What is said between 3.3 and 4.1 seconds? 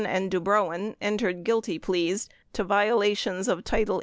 of 18 U.S.